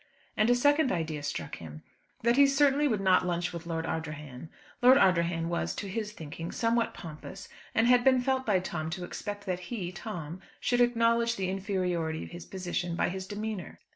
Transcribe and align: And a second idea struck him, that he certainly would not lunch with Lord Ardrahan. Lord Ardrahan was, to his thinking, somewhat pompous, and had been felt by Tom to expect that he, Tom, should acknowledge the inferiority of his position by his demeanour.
And 0.35 0.49
a 0.49 0.55
second 0.55 0.91
idea 0.91 1.21
struck 1.21 1.57
him, 1.57 1.83
that 2.23 2.35
he 2.35 2.47
certainly 2.47 2.87
would 2.87 2.99
not 3.01 3.23
lunch 3.23 3.53
with 3.53 3.67
Lord 3.67 3.85
Ardrahan. 3.85 4.49
Lord 4.81 4.97
Ardrahan 4.97 5.47
was, 5.47 5.75
to 5.75 5.87
his 5.87 6.11
thinking, 6.11 6.51
somewhat 6.51 6.95
pompous, 6.95 7.47
and 7.75 7.85
had 7.85 8.03
been 8.03 8.19
felt 8.19 8.43
by 8.43 8.59
Tom 8.61 8.89
to 8.89 9.03
expect 9.05 9.45
that 9.45 9.59
he, 9.69 9.91
Tom, 9.91 10.41
should 10.59 10.81
acknowledge 10.81 11.35
the 11.35 11.49
inferiority 11.51 12.23
of 12.23 12.31
his 12.31 12.47
position 12.47 12.95
by 12.95 13.09
his 13.09 13.27
demeanour. 13.27 13.79